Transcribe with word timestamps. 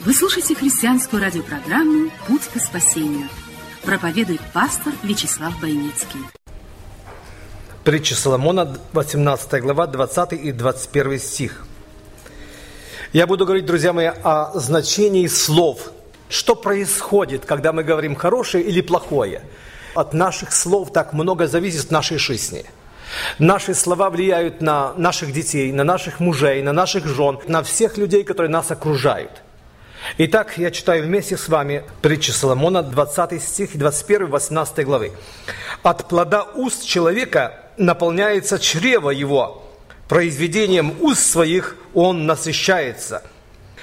Вы 0.00 0.14
слушаете 0.14 0.54
христианскую 0.54 1.20
радиопрограмму 1.20 2.10
«Путь 2.28 2.46
к 2.54 2.60
спасению». 2.60 3.28
Проповедует 3.82 4.40
пастор 4.52 4.92
Вячеслав 5.02 5.60
Бойницкий. 5.60 6.20
Притча 7.82 8.14
Соломона, 8.14 8.78
18 8.92 9.60
глава, 9.60 9.88
20 9.88 10.34
и 10.34 10.52
21 10.52 11.18
стих. 11.18 11.66
Я 13.12 13.26
буду 13.26 13.44
говорить, 13.44 13.66
друзья 13.66 13.92
мои, 13.92 14.06
о 14.06 14.52
значении 14.54 15.26
слов. 15.26 15.90
Что 16.28 16.54
происходит, 16.54 17.44
когда 17.44 17.72
мы 17.72 17.82
говорим 17.82 18.14
хорошее 18.14 18.62
или 18.62 18.80
плохое? 18.80 19.42
От 19.94 20.14
наших 20.14 20.52
слов 20.52 20.92
так 20.92 21.12
много 21.12 21.48
зависит 21.48 21.88
в 21.88 21.90
нашей 21.90 22.18
жизни– 22.18 22.64
Наши 23.38 23.74
слова 23.74 24.10
влияют 24.10 24.60
на 24.60 24.92
наших 24.94 25.32
детей, 25.32 25.72
на 25.72 25.82
наших 25.82 26.20
мужей, 26.20 26.62
на 26.62 26.72
наших 26.72 27.06
жен, 27.06 27.38
на 27.48 27.62
всех 27.62 27.96
людей, 27.96 28.22
которые 28.22 28.50
нас 28.50 28.70
окружают. 28.70 29.42
Итак, 30.16 30.58
я 30.58 30.70
читаю 30.70 31.04
вместе 31.04 31.36
с 31.36 31.48
вами 31.48 31.84
притчи 32.02 32.30
Соломона, 32.30 32.82
20 32.82 33.42
стих, 33.42 33.76
21, 33.76 34.26
18 34.26 34.84
главы. 34.84 35.12
«От 35.82 36.08
плода 36.08 36.44
уст 36.54 36.84
человека 36.84 37.60
наполняется 37.76 38.58
чрево 38.58 39.10
его, 39.10 39.62
произведением 40.08 40.96
уст 41.00 41.30
своих 41.30 41.76
он 41.94 42.26
насыщается. 42.26 43.22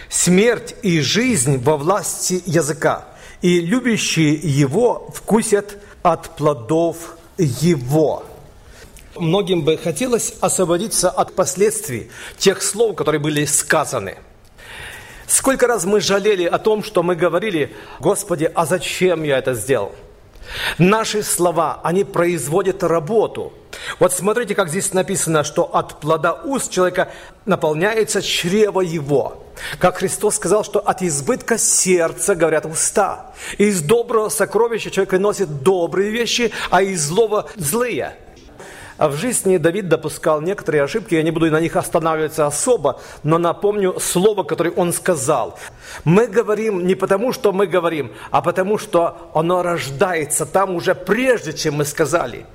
Смерть 0.10 0.76
и 0.84 1.02
жизнь 1.02 1.58
во 1.58 1.78
власти 1.78 2.42
языка, 2.46 3.06
и 3.42 3.60
любящие 3.60 4.34
его 4.34 5.10
вкусят 5.14 5.78
от 6.04 6.36
плодов 6.36 7.18
его». 7.38 8.26
Многим 9.16 9.62
бы 9.62 9.78
хотелось 9.78 10.34
освободиться 10.42 11.10
от 11.10 11.36
последствий 11.36 12.12
тех 12.38 12.62
слов, 12.62 12.98
которые 12.98 13.22
были 13.22 13.46
сказаны. 13.46 14.18
Сколько 15.28 15.68
раз 15.68 15.86
мы 15.86 16.02
жалели 16.02 16.46
о 16.46 16.60
том, 16.60 16.84
что 16.84 17.04
мы 17.04 17.16
говорили, 17.16 17.76
Господи, 18.00 18.52
а 18.54 18.66
зачем 18.66 19.24
я 19.24 19.38
это 19.38 19.54
сделал? 19.54 19.94
Наши 20.78 21.24
слова, 21.24 21.80
они 21.84 22.04
производят 22.04 22.84
работу. 22.84 23.54
Вот 24.00 24.14
смотрите, 24.14 24.54
как 24.54 24.70
здесь 24.70 24.94
написано, 24.94 25.44
что 25.44 25.64
от 25.64 26.00
плода 26.00 26.34
уст 26.34 26.72
человека 26.72 27.10
наполняется 27.46 28.22
чрево 28.22 28.82
его. 28.82 29.44
Как 29.80 29.98
Христос 29.98 30.36
сказал, 30.36 30.64
что 30.64 30.80
от 30.80 31.02
избытка 31.02 31.58
сердца 31.58 32.36
говорят 32.36 32.66
уста. 32.66 33.34
Из 33.58 33.82
доброго 33.82 34.30
сокровища 34.30 34.92
человек 34.92 35.14
носит 35.14 35.64
добрые 35.64 36.12
вещи, 36.12 36.52
а 36.70 36.84
из 36.84 37.02
злого 37.02 37.48
злые– 37.56 38.16
в 38.98 39.18
жизни 39.18 39.58
Давид 39.58 39.90
допускал 39.90 40.42
некоторые 40.42 40.84
ошибки, 40.84 41.16
я 41.16 41.24
не 41.24 41.32
буду 41.32 41.52
на 41.52 41.60
них 41.60 41.76
останавливаться 41.76 42.46
особо, 42.46 43.02
но 43.24 43.38
напомню 43.38 44.00
слово, 44.00 44.44
которое 44.44 44.72
он 44.72 44.94
сказал. 44.94 45.60
Мы 46.06 46.28
говорим 46.28 46.88
не 46.88 46.96
потому, 46.96 47.34
что 47.34 47.52
мы 47.52 47.68
говорим, 47.68 48.12
а 48.32 48.42
потому, 48.42 48.78
что 48.78 49.30
оно 49.34 49.64
рождается 49.64 50.46
там 50.46 50.76
уже 50.76 50.96
прежде, 50.96 51.52
чем 51.52 51.76
мы 51.76 51.86
сказали. 51.86 52.46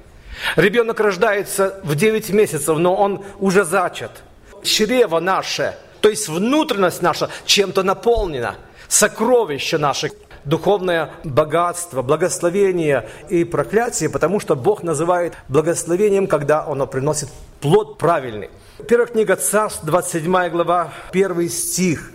Ребенок 0.56 0.99
рождается 1.00 1.79
в 1.83 1.95
9 1.95 2.31
месяцев, 2.31 2.79
но 2.79 2.95
он 2.95 3.23
уже 3.39 3.65
зачат. 3.65 4.23
Чрево 4.62 5.21
наше, 5.21 5.77
то 6.00 6.09
есть 6.09 6.29
внутренность 6.29 7.03
наша 7.03 7.29
чем-то 7.45 7.83
наполнена, 7.83 8.56
сокровище 8.89 9.77
наше 9.79 10.11
духовное 10.45 11.11
богатство, 11.25 12.03
благословение 12.03 13.09
и 13.28 13.45
проклятие, 13.45 14.11
потому 14.11 14.41
что 14.41 14.56
Бог 14.56 14.83
называет 14.83 15.34
благословением, 15.49 16.27
когда 16.27 16.65
оно 16.65 16.87
приносит 16.87 17.28
плод 17.61 17.99
правильный. 17.99 18.50
Первая 18.89 19.06
книга 19.06 19.37
Царств, 19.37 19.84
27 19.84 20.49
глава, 20.49 20.93
1 21.12 21.49
стих. 21.49 22.12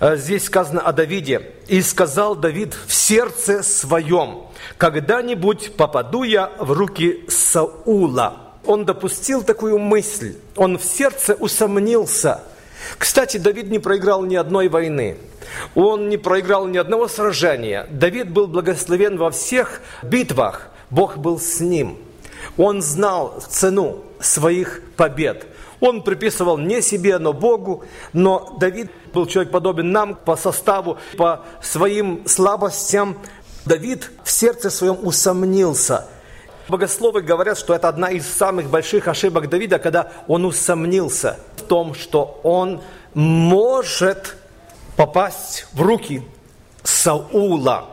Э, 0.00 0.16
здесь 0.16 0.44
сказано 0.44 0.80
о 0.80 0.92
Давиде. 0.92 1.52
«И 1.68 1.80
сказал 1.80 2.34
Давид 2.34 2.74
в 2.86 2.92
сердце 2.92 3.62
своем, 3.62 4.46
когда-нибудь 4.76 5.76
попаду 5.76 6.24
я 6.24 6.50
в 6.58 6.72
руки 6.72 7.24
Саула». 7.28 8.36
Он 8.64 8.84
допустил 8.84 9.42
такую 9.42 9.78
мысль, 9.78 10.36
он 10.56 10.78
в 10.78 10.84
сердце 10.84 11.34
усомнился. 11.34 12.42
Кстати, 12.98 13.36
Давид 13.36 13.70
не 13.70 13.78
проиграл 13.78 14.24
ни 14.24 14.36
одной 14.36 14.68
войны. 14.68 15.16
Он 15.74 16.08
не 16.08 16.16
проиграл 16.16 16.66
ни 16.66 16.78
одного 16.78 17.08
сражения. 17.08 17.86
Давид 17.90 18.30
был 18.30 18.46
благословен 18.46 19.16
во 19.16 19.30
всех 19.30 19.82
битвах. 20.02 20.68
Бог 20.90 21.16
был 21.16 21.38
с 21.38 21.60
ним. 21.60 21.98
Он 22.56 22.82
знал 22.82 23.42
цену 23.48 24.04
своих 24.20 24.82
побед. 24.96 25.46
Он 25.80 26.02
приписывал 26.02 26.58
не 26.58 26.80
себе, 26.80 27.18
но 27.18 27.32
Богу. 27.32 27.84
Но 28.12 28.56
Давид 28.60 28.90
был 29.12 29.26
человек 29.26 29.52
подобен 29.52 29.90
нам 29.90 30.14
по 30.14 30.36
составу, 30.36 30.98
по 31.16 31.44
своим 31.60 32.26
слабостям. 32.26 33.18
Давид 33.64 34.10
в 34.24 34.30
сердце 34.30 34.70
своем 34.70 34.98
усомнился. 35.02 36.06
Богословы 36.68 37.22
говорят, 37.22 37.58
что 37.58 37.74
это 37.74 37.88
одна 37.88 38.10
из 38.10 38.26
самых 38.26 38.70
больших 38.70 39.08
ошибок 39.08 39.48
Давида, 39.48 39.78
когда 39.78 40.12
он 40.28 40.44
усомнился 40.44 41.38
в 41.56 41.62
том, 41.62 41.94
что 41.94 42.40
он 42.42 42.80
может 43.14 44.36
попасть 44.96 45.66
в 45.72 45.80
руки 45.80 46.22
Саула. 46.82 47.91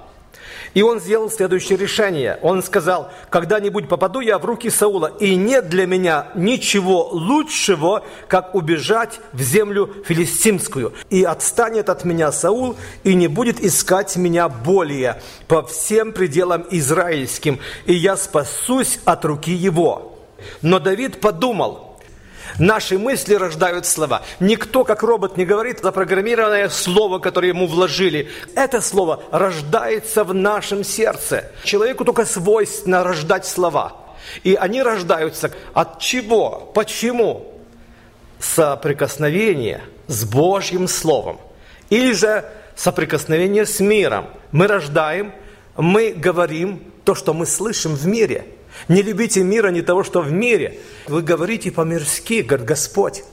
И 0.73 0.81
он 0.81 0.99
сделал 0.99 1.29
следующее 1.29 1.77
решение. 1.77 2.39
Он 2.41 2.61
сказал, 2.63 3.11
когда-нибудь 3.29 3.87
попаду 3.87 4.19
я 4.19 4.37
в 4.37 4.45
руки 4.45 4.69
Саула, 4.69 5.11
и 5.19 5.35
нет 5.35 5.69
для 5.69 5.85
меня 5.85 6.27
ничего 6.35 7.09
лучшего, 7.11 8.03
как 8.27 8.55
убежать 8.55 9.19
в 9.33 9.41
землю 9.41 9.93
филистимскую. 10.05 10.93
И 11.09 11.23
отстанет 11.23 11.89
от 11.89 12.05
меня 12.05 12.31
Саул, 12.31 12.75
и 13.03 13.15
не 13.15 13.27
будет 13.27 13.59
искать 13.59 14.15
меня 14.15 14.49
более 14.49 15.21
по 15.47 15.63
всем 15.63 16.11
пределам 16.11 16.65
израильским, 16.71 17.59
и 17.85 17.93
я 17.93 18.17
спасусь 18.17 18.99
от 19.05 19.25
руки 19.25 19.51
его. 19.51 20.19
Но 20.61 20.79
Давид 20.79 21.19
подумал– 21.19 21.85
Наши 22.57 22.97
мысли 22.97 23.35
рождают 23.35 23.85
слова. 23.85 24.23
Никто, 24.39 24.83
как 24.83 25.03
робот, 25.03 25.37
не 25.37 25.45
говорит 25.45 25.79
запрограммированное 25.81 26.69
слово, 26.69 27.19
которое 27.19 27.49
ему 27.49 27.67
вложили. 27.67 28.29
Это 28.55 28.81
слово 28.81 29.21
рождается 29.31 30.23
в 30.23 30.33
нашем 30.33 30.83
сердце. 30.83 31.51
Человеку 31.63 32.05
только 32.05 32.25
свойственно 32.25 33.03
рождать 33.03 33.45
слова. 33.45 33.93
И 34.43 34.55
они 34.55 34.81
рождаются 34.81 35.51
от 35.73 35.99
чего? 35.99 36.71
Почему? 36.73 37.53
Соприкосновение 38.39 39.81
с 40.07 40.23
Божьим 40.23 40.87
Словом. 40.87 41.39
Или 41.89 42.13
же 42.13 42.45
соприкосновение 42.75 43.65
с 43.65 43.79
миром. 43.79 44.27
Мы 44.51 44.67
рождаем, 44.67 45.33
мы 45.77 46.13
говорим 46.13 46.83
то, 47.03 47.15
что 47.15 47.33
мы 47.33 47.45
слышим 47.45 47.95
в 47.95 48.07
мире– 48.07 48.45
не 48.87 49.01
любите 49.01 49.43
мира, 49.43 49.69
не 49.69 49.81
того, 49.81 50.03
что 50.03 50.21
в 50.21 50.31
мире. 50.31 50.79
Вы 51.07 51.21
говорите 51.21 51.71
по-мирски, 51.71 52.41
говорит 52.41 52.67
Господь. 52.67 53.23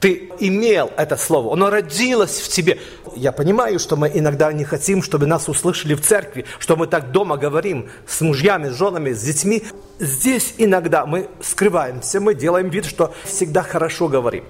Ты 0.00 0.30
имел 0.38 0.90
это 0.98 1.16
слово, 1.16 1.54
оно 1.54 1.70
родилось 1.70 2.40
в 2.40 2.48
тебе. 2.48 2.78
Я 3.16 3.32
понимаю, 3.32 3.78
что 3.78 3.96
мы 3.96 4.10
иногда 4.12 4.52
не 4.52 4.64
хотим, 4.64 5.02
чтобы 5.02 5.26
нас 5.26 5.48
услышали 5.48 5.94
в 5.94 6.02
церкви, 6.02 6.44
что 6.58 6.76
мы 6.76 6.86
так 6.86 7.10
дома 7.10 7.38
говорим 7.38 7.88
с 8.06 8.20
мужьями, 8.20 8.68
с 8.68 8.74
женами, 8.74 9.12
с 9.12 9.22
детьми. 9.22 9.62
Здесь 9.98 10.56
иногда 10.58 11.06
мы 11.06 11.30
скрываемся, 11.40 12.20
мы 12.20 12.34
делаем 12.34 12.68
вид, 12.68 12.84
что 12.84 13.14
всегда 13.24 13.62
хорошо 13.62 14.08
говорим. 14.08 14.44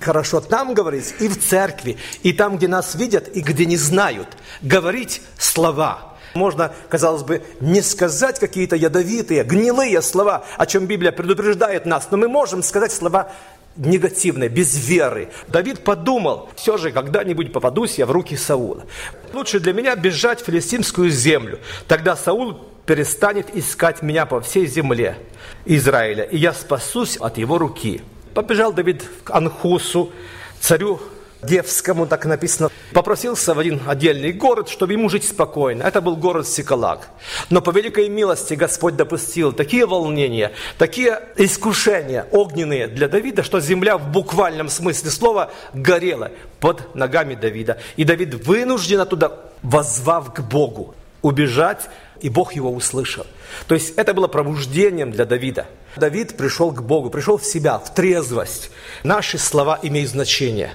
Хорошо 0.00 0.40
там 0.40 0.74
говорить 0.74 1.14
и 1.20 1.28
в 1.28 1.38
церкви, 1.38 1.98
и 2.24 2.32
там, 2.32 2.56
где 2.56 2.66
нас 2.66 2.96
видят, 2.96 3.28
и 3.28 3.42
где 3.42 3.64
не 3.64 3.76
знают. 3.76 4.28
Говорить 4.60 5.22
слова– 5.38 6.14
можно, 6.36 6.72
казалось 6.88 7.22
бы, 7.22 7.42
не 7.60 7.82
сказать 7.82 8.38
какие-то 8.38 8.76
ядовитые, 8.76 9.44
гнилые 9.44 10.00
слова, 10.02 10.44
о 10.56 10.66
чем 10.66 10.86
Библия 10.86 11.12
предупреждает 11.12 11.86
нас, 11.86 12.08
но 12.10 12.16
мы 12.16 12.28
можем 12.28 12.62
сказать 12.62 12.92
слова 12.92 13.30
негативные, 13.76 14.48
без 14.48 14.76
веры. 14.88 15.28
Давид 15.48 15.84
подумал, 15.84 16.48
все 16.56 16.76
же 16.76 16.92
когда-нибудь 16.92 17.52
попадусь 17.52 17.98
я 17.98 18.06
в 18.06 18.10
руки 18.10 18.36
Саула. 18.36 18.84
Лучше 19.32 19.60
для 19.60 19.72
меня 19.72 19.94
бежать 19.96 20.40
в 20.40 20.46
филистимскую 20.46 21.10
землю. 21.10 21.58
Тогда 21.86 22.16
Саул 22.16 22.54
перестанет 22.86 23.54
искать 23.54 24.02
меня 24.02 24.26
по 24.26 24.40
всей 24.40 24.66
земле 24.66 25.18
Израиля, 25.64 26.24
и 26.24 26.38
я 26.38 26.52
спасусь 26.52 27.16
от 27.16 27.36
его 27.38 27.58
руки. 27.58 28.00
Побежал 28.34 28.72
Давид 28.72 29.02
к 29.24 29.30
Анхусу, 29.30 30.12
царю 30.60 31.00
Девскому, 31.46 32.06
так 32.06 32.26
написано, 32.26 32.70
попросился 32.92 33.54
в 33.54 33.58
один 33.58 33.80
отдельный 33.86 34.32
город, 34.32 34.68
чтобы 34.68 34.92
ему 34.92 35.08
жить 35.08 35.24
спокойно. 35.24 35.82
Это 35.82 36.00
был 36.00 36.16
город 36.16 36.48
Сикалак. 36.48 37.08
Но 37.50 37.62
по 37.62 37.70
великой 37.70 38.08
милости 38.08 38.54
Господь 38.54 38.96
допустил 38.96 39.52
такие 39.52 39.86
волнения, 39.86 40.52
такие 40.78 41.20
искушения 41.36 42.26
огненные 42.32 42.88
для 42.88 43.08
Давида, 43.08 43.42
что 43.42 43.60
земля 43.60 43.96
в 43.96 44.10
буквальном 44.10 44.68
смысле 44.68 45.10
слова 45.10 45.52
горела 45.72 46.32
под 46.60 46.94
ногами 46.94 47.34
Давида. 47.34 47.78
И 47.96 48.04
Давид 48.04 48.34
вынужден 48.46 49.00
оттуда, 49.00 49.52
возвав 49.62 50.34
к 50.34 50.40
Богу, 50.40 50.94
убежать, 51.22 51.88
и 52.20 52.28
Бог 52.28 52.54
его 52.54 52.72
услышал. 52.72 53.26
То 53.68 53.74
есть 53.74 53.94
это 53.96 54.14
было 54.14 54.26
пробуждением 54.26 55.12
для 55.12 55.24
Давида. 55.24 55.66
Давид 55.96 56.36
пришел 56.36 56.72
к 56.72 56.82
Богу, 56.82 57.10
пришел 57.10 57.36
в 57.38 57.44
себя, 57.44 57.78
в 57.78 57.94
трезвость. 57.94 58.70
Наши 59.02 59.38
слова 59.38 59.78
имеют 59.82 60.10
значение. 60.10 60.74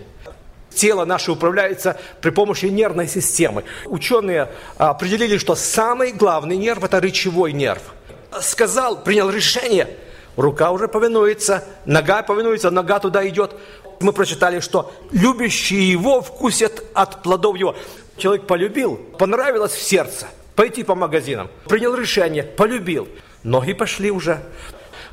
Тело 0.74 1.06
наше 1.06 1.32
управляется 1.32 2.00
при 2.22 2.30
помощи 2.30 2.66
нервной 2.66 3.08
системы. 3.08 3.64
Ученые 3.86 4.50
определили, 4.78 5.38
что 5.38 5.56
самый 5.56 6.12
главный 6.12 6.58
нерв– 6.58 6.84
это 6.86 7.00
речевой 7.00 7.54
нерв. 7.54 7.82
Сказал, 8.40 9.04
принял 9.04 9.30
решение, 9.30 9.88
рука 10.38 10.72
уже 10.72 10.88
повинуется, 10.88 11.66
нога 11.86 12.24
повинуется, 12.24 12.72
нога 12.72 13.00
туда 13.00 13.28
идет. 13.28 13.52
Мы 14.00 14.14
прочитали, 14.14 14.62
что 14.62 14.92
любящие 15.12 15.92
его 15.92 16.22
вкусят 16.22 16.84
от 16.94 17.22
плодов 17.22 17.58
его. 17.58 17.76
Человек 18.18 18.48
полюбил, 18.48 18.96
понравилось 19.18 19.74
в 19.74 19.82
сердце– 19.82 20.28
пойти 20.56 20.84
по 20.84 20.96
магазинам. 20.96 21.50
Принял 21.66 21.96
решение, 21.96 22.44
полюбил. 22.44 23.08
Ноги 23.44 23.74
пошли 23.74 24.12
уже. 24.12 24.42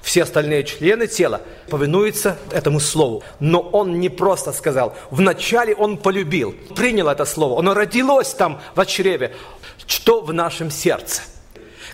Все 0.03 0.23
остальные 0.23 0.65
члены 0.65 1.07
тела 1.07 1.41
повинуются 1.69 2.39
этому 2.51 2.81
слову. 2.81 3.23
Но 3.41 3.61
он 3.61 4.01
не 4.01 4.09
просто 4.09 4.53
сказал. 4.53 4.97
Вначале 5.11 5.75
он 5.75 5.97
полюбил, 5.99 6.55
принял 6.75 7.09
это 7.09 7.25
слово. 7.25 7.59
Оно 7.59 7.75
родилось 7.75 8.31
там 8.35 8.61
в 8.75 8.85
чреве. 8.87 9.35
Что 9.87 10.21
в 10.21 10.33
нашем 10.33 10.71
сердце? 10.71 11.23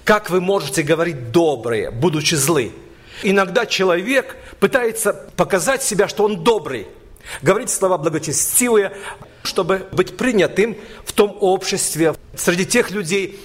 Как 0.05 0.31
вы 0.31 0.41
можете 0.41 0.83
говорить 0.83 1.33
добрые, 1.33 1.91
будучи 1.91 2.35
злы? 2.35 2.73
Иногда 3.23 3.65
человек 3.65 4.37
пытается 4.61 5.13
показать 5.37 5.83
себя, 5.83 6.09
что 6.09 6.25
он 6.25 6.45
добрый. 6.45 6.87
Говорить 7.41 7.71
слова 7.71 7.97
благочестивые, 7.97 8.93
чтобы 9.43 9.87
быть 9.93 10.17
принятым 10.17 10.77
в 11.05 11.13
том 11.13 11.37
обществе, 11.41 12.15
среди 12.37 12.67
тех 12.67 12.91
людей, 12.91 13.41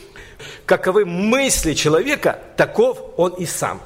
каковы 0.65 1.05
мысли 1.05 1.73
человека, 1.73 2.39
таков 2.57 2.99
он 3.17 3.33
и 3.33 3.45
сам. 3.45 3.81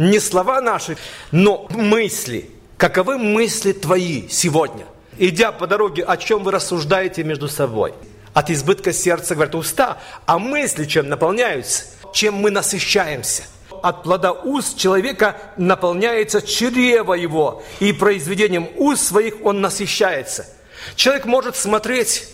Не 0.00 0.18
слова 0.18 0.60
наши, 0.60 0.96
но 1.30 1.68
мысли. 1.70 2.50
Каковы 2.76 3.18
мысли 3.18 3.72
твои 3.72 4.28
сегодня? 4.28 4.86
Идя 5.18 5.52
по 5.52 5.66
дороге, 5.66 6.02
о 6.02 6.16
чем 6.16 6.42
вы 6.42 6.50
рассуждаете 6.50 7.22
между 7.22 7.48
собой? 7.48 7.94
От 8.32 8.50
избытка 8.50 8.92
сердца, 8.92 9.34
говорят, 9.34 9.54
уста, 9.54 9.98
а 10.26 10.38
мысли 10.38 10.86
чем 10.86 11.08
наполняются? 11.08 11.84
Чем 12.12 12.34
мы 12.34 12.50
насыщаемся? 12.50 13.44
От 13.82 14.02
плода 14.02 14.32
уст 14.32 14.76
человека 14.76 15.36
наполняется 15.56 16.42
чрево 16.42 17.14
его, 17.14 17.62
и 17.78 17.92
произведением 17.92 18.68
уст 18.76 19.06
своих 19.06 19.44
он 19.44 19.60
насыщается– 19.60 20.46
Человек 20.96 21.24
может 21.26 21.56
смотреть 21.56 22.28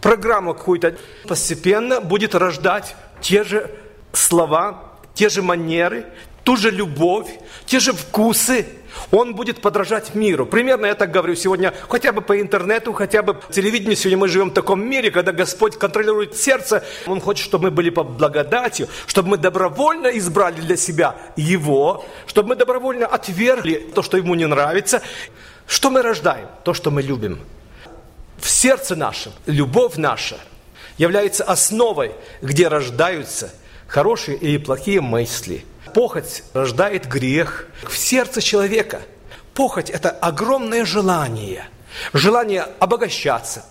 программу 0.00 0.54
какую-то, 0.54 0.96
постепенно 1.26 2.00
будет 2.00 2.34
рождать 2.34 2.96
те 3.20 3.44
же 3.44 3.70
слова, 4.12 4.92
те 5.14 5.28
же 5.28 5.42
манеры, 5.42 6.06
ту 6.44 6.56
же 6.56 6.70
любовь, 6.70 7.28
те 7.66 7.80
же 7.80 7.92
вкусы. 7.92 8.66
Он 9.10 9.34
будет 9.34 9.62
подражать 9.62 10.14
миру. 10.14 10.44
Примерно 10.44 10.86
я 10.86 10.94
так 10.94 11.10
говорю 11.10 11.34
сегодня, 11.34 11.72
хотя 11.88 12.12
бы 12.12 12.20
по 12.20 12.38
интернету, 12.38 12.92
хотя 12.92 13.22
бы 13.22 13.34
по 13.34 13.52
телевидению. 13.52 13.96
Сегодня 13.96 14.18
мы 14.18 14.28
живем 14.28 14.50
в 14.50 14.54
таком 14.54 14.86
мире, 14.86 15.10
когда 15.10 15.32
Господь 15.32 15.78
контролирует 15.78 16.36
сердце. 16.36 16.84
Он 17.06 17.20
хочет, 17.20 17.44
чтобы 17.44 17.64
мы 17.64 17.70
были 17.70 17.88
по 17.88 18.04
благодатью, 18.04 18.88
чтобы 19.06 19.30
мы 19.30 19.36
добровольно 19.38 20.08
избрали 20.08 20.60
для 20.60 20.76
себя 20.76 21.16
Его, 21.36 22.04
чтобы 22.26 22.50
мы 22.50 22.56
добровольно 22.56 23.06
отвергли 23.06 23.74
то, 23.94 24.02
что 24.02 24.18
Ему 24.18 24.34
не 24.34 24.46
нравится. 24.46 25.02
Что 25.66 25.90
мы 25.90 26.02
рождаем? 26.02 26.48
То, 26.64 26.74
что 26.74 26.90
мы 26.90 27.00
любим 27.00 27.40
в 28.42 28.50
сердце 28.50 28.96
нашем, 28.96 29.32
любовь 29.46 29.96
наша 29.96 30.36
является 30.98 31.44
основой, 31.44 32.12
где 32.42 32.68
рождаются 32.68 33.50
хорошие 33.86 34.36
или 34.36 34.58
плохие 34.58 35.00
мысли. 35.00 35.64
Похоть 35.94 36.42
рождает 36.54 37.06
грех 37.06 37.66
в 37.82 37.96
сердце 37.96 38.40
человека. 38.40 39.02
Похоть– 39.54 39.90
это 39.90 40.10
огромное 40.10 40.84
желание, 40.84 41.66
желание 42.14 42.66
обогащаться, 42.78 43.64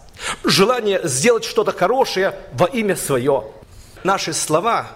желание 0.43 1.01
сделать 1.03 1.43
что-то 1.43 1.71
хорошее 1.71 2.35
во 2.53 2.67
имя 2.67 2.95
свое. 2.95 3.45
Наши 4.03 4.33
слова, 4.33 4.87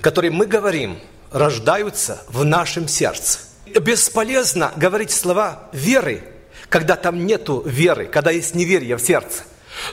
которые 0.00 0.30
мы 0.30 0.44
говорим, 0.46 1.00
рождаются 1.32 2.22
в 2.28 2.44
нашем 2.44 2.88
сердце. 2.88 3.40
Бесполезно 3.66 4.72
говорить 4.76 5.10
слова 5.10 5.68
веры, 5.72 6.24
когда 6.68 6.96
там 6.96 7.24
нету 7.24 7.62
веры, 7.64 8.06
когда 8.06 8.30
есть 8.30 8.54
неверие 8.54 8.96
в 8.96 9.00
сердце. 9.00 9.44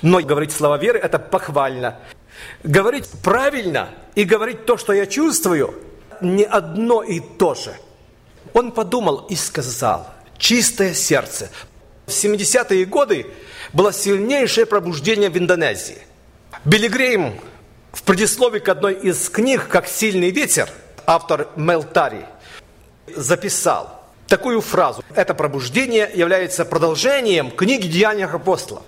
Но 0.02 0.20
говорить 0.20 0.52
слова 0.52 0.78
веры– 0.78 1.00
это 1.04 1.20
похвально. 1.20 2.00
Говорить 2.64 3.08
правильно 3.24 3.90
и 4.16 4.24
говорить 4.24 4.66
то, 4.66 4.78
что 4.78 4.92
я 4.92 5.06
чувствую, 5.06 5.85
не 6.22 6.44
одно 6.44 7.04
и 7.04 7.20
то 7.20 7.56
же. 7.56 7.76
Он 8.54 8.72
подумал 8.72 9.26
и 9.30 9.36
сказал, 9.36 10.08
чистое 10.38 10.94
сердце. 10.94 11.50
В 12.06 12.10
70-е 12.10 12.86
годы 12.86 13.28
было 13.74 13.92
сильнейшее 13.92 14.66
пробуждение 14.66 15.30
в 15.30 15.38
Индонезии. 15.38 15.98
Билли 16.64 16.88
Грейм 16.88 17.40
в 17.92 18.04
предисловии 18.04 18.60
к 18.60 18.70
одной 18.70 18.94
из 18.94 19.30
книг 19.30 19.68
«Как 19.68 19.88
сильный 19.88 20.32
ветер» 20.32 20.70
автор 21.06 21.50
Мелтари 21.56 22.26
записал– 23.16 24.02
такую 24.28 24.62
фразу. 24.62 25.04
Это 25.14 25.34
пробуждение 25.34 26.10
является 26.14 26.66
продолжением 26.66 27.52
книги 27.52 27.88
«Деяния 27.88 28.26
апостолов». 28.26 28.84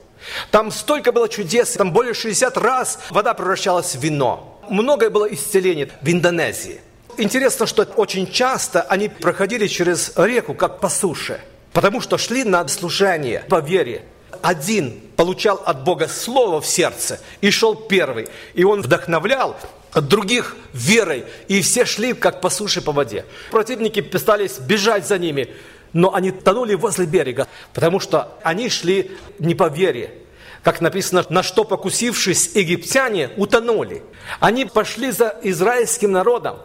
Там 0.51 0.71
столько 0.71 1.11
было 1.11 1.29
чудес, 1.29 1.73
там 1.73 1.93
более 1.93 2.13
60 2.13 2.57
раз 2.57 2.99
вода 3.11 3.33
превращалась 3.33 3.95
в 3.95 3.99
вино. 3.99 4.59
Многое 4.69 5.09
было 5.09 5.25
исцелений 5.25 5.89
в 6.01 6.09
Индонезии. 6.09 6.81
Интересно, 7.17 7.65
что 7.65 7.83
очень 7.95 8.31
часто 8.31 8.83
они 8.83 9.09
проходили 9.09 9.65
через 9.65 10.13
реку, 10.15 10.53
как 10.53 10.79
по 10.79 10.87
суше, 10.87 11.41
потому 11.73 11.99
что 11.99 12.19
шли 12.19 12.43
на 12.43 12.67
служение 12.67 13.43
по 13.49 13.59
вере. 13.59 14.03
Один 14.43 15.01
получал 15.15 15.61
от 15.65 15.83
Бога 15.83 16.07
слово 16.07 16.61
в 16.61 16.67
сердце 16.67 17.19
и 17.41 17.49
шел 17.49 17.75
первый. 17.75 18.27
И 18.53 18.63
он 18.63 18.81
вдохновлял 18.81 19.57
других 19.95 20.55
верой, 20.73 21.25
и 21.47 21.61
все 21.61 21.85
шли 21.85 22.13
как 22.13 22.39
по 22.39 22.51
суше 22.51 22.81
по 22.81 22.91
воде. 22.91 23.25
Противники 23.49 24.01
пытались 24.01 24.59
бежать 24.59 25.07
за 25.07 25.17
ними, 25.17 25.49
но 25.93 26.13
они 26.13 26.29
тонули 26.29 26.75
возле 26.75 27.07
берега, 27.07 27.47
потому 27.73 27.99
что 27.99 28.37
они 28.43 28.69
шли 28.69 29.11
не 29.39 29.55
по 29.55 29.69
вере. 29.69 30.11
Как 30.61 30.81
написано, 30.81 31.25
на 31.29 31.41
что 31.41 31.63
покусившись, 31.63 32.51
египтяне 32.53 33.31
утонули. 33.37 34.03
Они 34.39 34.65
пошли 34.65 35.11
за 35.11 35.35
израильским 35.41 36.11
народом. 36.11 36.57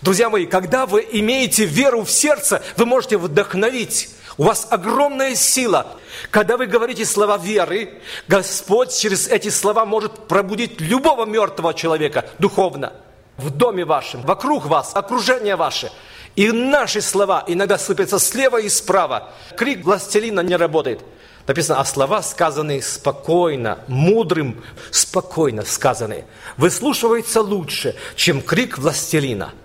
Друзья 0.00 0.30
мои, 0.30 0.46
когда 0.46 0.86
вы 0.86 1.06
имеете 1.12 1.64
веру 1.64 2.02
в 2.04 2.10
сердце, 2.10 2.62
вы 2.76 2.86
можете 2.86 3.18
вдохновить 3.18 4.08
у 4.38 4.44
вас 4.44 4.66
огромная 4.70 5.34
сила. 5.34 5.86
Когда 6.30 6.56
вы 6.56 6.66
говорите 6.66 7.04
слова 7.04 7.36
веры, 7.36 8.00
Господь 8.28 8.96
через 8.96 9.28
эти 9.28 9.50
слова 9.50 9.84
может 9.84 10.26
пробудить 10.26 10.80
любого 10.80 11.26
мертвого 11.26 11.74
человека 11.74 12.24
духовно. 12.38 12.92
В 13.36 13.50
доме 13.50 13.84
вашем, 13.84 14.22
вокруг 14.22 14.66
вас, 14.66 14.92
окружение 14.94 15.56
ваше. 15.56 15.90
И 16.36 16.50
наши 16.50 17.00
слова 17.00 17.44
иногда 17.46 17.76
сыпятся 17.76 18.18
слева 18.18 18.60
и 18.60 18.68
справа. 18.68 19.30
Крик 19.56 19.84
властелина 19.84 20.40
не 20.40 20.56
работает. 20.56 21.00
Написано, 21.46 21.80
а 21.80 21.84
слова 21.84 22.22
сказанные 22.22 22.80
спокойно, 22.82 23.80
мудрым, 23.88 24.62
спокойно 24.90 25.64
сказанные, 25.64 26.24
выслушиваются 26.56 27.42
лучше, 27.42 27.96
чем 28.16 28.40
крик 28.40 28.78
властелина– 28.78 29.52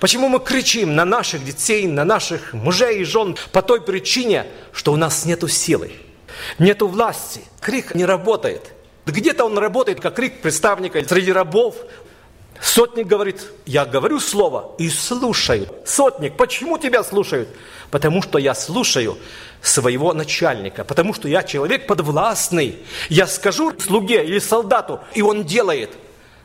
Почему 0.00 0.28
мы 0.28 0.40
кричим 0.40 0.94
на 0.94 1.04
наших 1.04 1.44
детей, 1.44 1.86
на 1.86 2.04
наших 2.04 2.52
мужей 2.52 3.00
и 3.00 3.04
жен? 3.04 3.36
По 3.52 3.62
той 3.62 3.80
причине, 3.80 4.46
что 4.72 4.92
у 4.92 4.96
нас 4.96 5.24
нет 5.24 5.48
силы, 5.50 5.92
нет 6.58 6.82
власти. 6.82 7.42
Крик 7.60 7.94
не 7.94 8.04
работает. 8.04 8.74
Где-то 9.06 9.44
он 9.44 9.56
работает, 9.56 10.00
как 10.00 10.14
крик 10.16 10.42
представника 10.42 11.02
среди 11.04 11.32
рабов. 11.32 11.76
Сотник 12.60 13.06
говорит, 13.06 13.40
я 13.66 13.84
говорю 13.84 14.18
слово 14.18 14.74
и 14.78 14.88
слушаю. 14.88 15.68
Сотник, 15.86 16.36
почему 16.36 16.76
тебя 16.76 17.04
слушают? 17.04 17.48
Потому 17.90 18.20
что 18.20 18.38
я 18.38 18.54
слушаю 18.54 19.16
своего 19.62 20.12
начальника, 20.12 20.84
потому 20.84 21.14
что 21.14 21.28
я 21.28 21.44
человек 21.44 21.86
подвластный. 21.86 22.80
Я 23.08 23.28
скажу 23.28 23.72
слуге 23.78 24.24
или 24.24 24.40
солдату, 24.40 25.00
и 25.14 25.22
он 25.22 25.44
делает– 25.44 25.90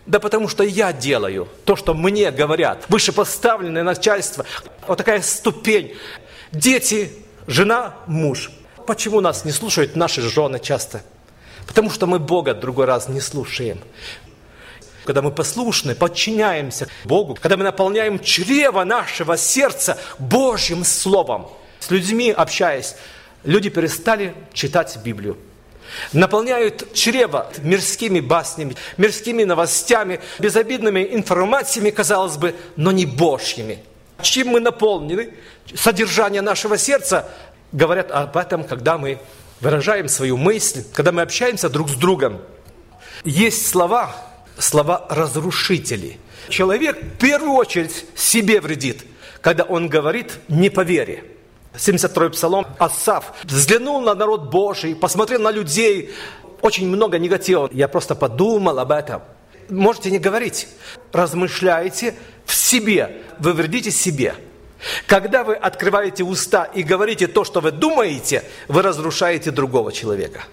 да 0.05 0.19
потому 0.19 0.47
что 0.47 0.63
я 0.63 0.91
делаю 0.91 1.47
то, 1.65 1.75
что 1.75 1.93
мне 1.93 2.31
говорят. 2.31 2.85
Вышепоставленное 2.89 3.83
начальство. 3.83 4.45
Вот 4.87 4.97
такая 4.97 5.21
ступень. 5.21 5.95
Дети, 6.51 7.11
жена, 7.47 7.95
муж. 8.07 8.51
Почему 8.85 9.21
нас 9.21 9.45
не 9.45 9.51
слушают 9.51 9.95
наши 9.95 10.21
жены 10.21 10.59
часто? 10.59 11.03
Потому 11.67 11.89
что 11.89 12.05
мы 12.05 12.19
Бога 12.19 12.53
другой 12.53 12.85
раз 12.85 13.07
не 13.07 13.21
слушаем. 13.21 13.79
Когда 15.05 15.21
мы 15.21 15.31
послушны, 15.31 15.95
подчиняемся 15.95 16.87
Богу, 17.05 17.35
когда 17.35 17.57
мы 17.57 17.63
наполняем 17.63 18.19
чрево 18.19 18.83
нашего 18.83 19.37
сердца 19.37 19.97
Божьим 20.19 20.83
Словом, 20.83 21.49
с 21.79 21.89
людьми 21.91 22.31
общаясь, 22.31 22.95
люди 23.43 23.69
перестали 23.69 24.33
читать 24.53 24.97
Библию. 25.03 25.37
Наполняют 26.11 26.93
чрево 26.93 27.51
мирскими 27.61 28.19
баснями, 28.19 28.75
мирскими 28.97 29.43
новостями, 29.43 30.19
безобидными 30.39 31.07
информациями, 31.11 31.89
казалось 31.89 32.37
бы, 32.37 32.55
но 32.75 32.91
не 32.91 33.05
Божьими. 33.05 33.83
Чем 34.21 34.49
мы 34.49 34.59
наполнены? 34.59 35.33
Содержание 35.75 36.41
нашего 36.41 36.77
сердца 36.77 37.29
говорят 37.71 38.11
об 38.11 38.37
этом, 38.37 38.63
когда 38.63 38.97
мы 38.97 39.19
выражаем 39.59 40.07
свою 40.07 40.37
мысль, 40.37 40.83
когда 40.93 41.11
мы 41.11 41.21
общаемся 41.21 41.69
друг 41.69 41.89
с 41.89 41.95
другом. 41.95 42.41
Есть 43.23 43.67
слова, 43.67 44.15
слова 44.57 45.05
разрушители. 45.09 46.17
Человек 46.49 47.01
в 47.01 47.17
первую 47.17 47.53
очередь 47.53 48.05
себе 48.15 48.59
вредит, 48.61 49.03
когда 49.41 49.63
он 49.63 49.87
говорит 49.87 50.39
не 50.47 50.69
по 50.69 50.81
вере. 50.81 51.23
72-й 51.75 52.29
псалом 52.29 52.67
Асав 52.77 53.33
взглянул 53.43 54.01
на 54.01 54.13
народ 54.13 54.49
Божий, 54.51 54.95
посмотрел 54.95 55.41
на 55.41 55.51
людей, 55.51 56.13
очень 56.61 56.87
много 56.87 57.19
негатива. 57.19 57.69
Я 57.71 57.87
просто 57.87 58.15
подумал 58.15 58.79
об 58.79 58.91
этом. 58.91 59.21
Можете 59.69 60.11
не 60.11 60.19
говорить. 60.19 60.67
Размышляйте 61.11 62.15
в 62.45 62.53
себе, 62.53 63.21
вы 63.39 63.53
вредите 63.53 63.91
себе. 63.91 64.35
Когда 65.07 65.43
вы 65.43 65.55
открываете 65.55 66.23
уста 66.23 66.65
и 66.65 66.83
говорите 66.83 67.27
то, 67.27 67.43
что 67.43 67.61
вы 67.61 67.71
думаете, 67.71 68.43
вы 68.67 68.81
разрушаете 68.81 69.51
другого 69.51 69.91
человека. 69.91 70.43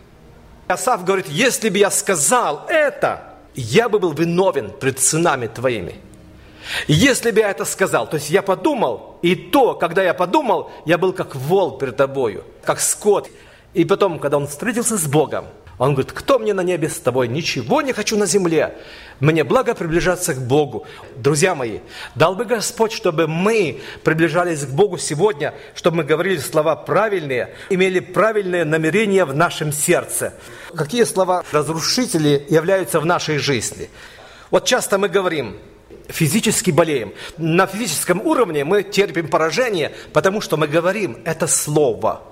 Асав 0.69 1.05
говорит, 1.05 1.29
если 1.29 1.69
бы 1.69 1.79
я 1.79 1.91
сказал 1.91 2.65
это, 2.69 3.35
я 3.55 3.89
бы 3.89 3.99
был 3.99 4.13
виновен 4.13 4.71
пред 4.71 5.01
сынами 5.01 5.49
твоими. 5.49 5.97
Если 6.87 7.31
бы 7.31 7.41
я 7.41 7.51
это 7.51 7.65
сказал, 7.65 8.09
то 8.09 8.17
есть 8.17 8.31
я 8.31 8.43
подумал, 8.43 9.19
и 9.23 9.35
то, 9.35 9.75
когда 9.75 10.03
я 10.03 10.15
подумал, 10.15 10.71
я 10.85 10.99
был 10.99 11.13
как 11.13 11.35
вол 11.35 11.79
перед 11.79 11.97
тобою, 11.97 12.45
как 12.65 12.81
скот. 12.81 13.29
И 13.75 13.85
потом, 13.85 14.19
когда 14.19 14.37
он 14.37 14.47
встретился 14.47 14.97
с 14.97 15.07
Богом, 15.07 15.47
он 15.81 15.95
говорит, 15.95 16.13
кто 16.13 16.39
мне 16.39 16.53
на 16.53 16.61
небе 16.61 16.91
с 16.91 16.99
тобой? 16.99 17.27
Ничего 17.27 17.81
не 17.81 17.95
хочу 17.95 18.19
на 18.19 18.27
земле. 18.27 18.77
Мне 19.19 19.45
благо 19.45 19.75
приближаться 19.75 20.35
к 20.35 20.39
Богу. 20.39 20.87
Друзья 21.17 21.55
мои, 21.55 21.79
дал 22.15 22.35
бы 22.35 22.45
Господь, 22.45 22.93
чтобы 22.93 23.27
мы 23.27 23.81
приближались 24.05 24.67
к 24.67 24.69
Богу 24.69 24.99
сегодня, 24.99 25.55
чтобы 25.75 25.99
мы 25.99 26.05
говорили 26.05 26.37
слова 26.37 26.77
правильные, 26.77 27.55
имели 27.71 28.01
правильные 28.01 28.65
намерения 28.67 29.25
в 29.25 29.35
нашем 29.35 29.73
сердце. 29.73 30.35
Какие 30.77 31.05
слова 31.05 31.45
разрушители 31.51 32.45
являются 32.51 33.01
в 33.01 33.07
нашей 33.07 33.39
жизни? 33.39 33.89
Вот 34.51 34.67
часто 34.67 34.99
мы 34.99 35.09
говорим, 35.09 35.57
физически 36.13 36.71
болеем. 36.71 37.13
На 37.39 37.67
физическом 37.67 38.21
уровне 38.21 38.65
мы 38.65 38.83
терпим 38.83 39.29
поражение, 39.29 39.93
потому 40.13 40.41
что 40.41 40.57
мы 40.57 40.67
говорим 40.67 41.19
это 41.25 41.47
слово. 41.47 42.23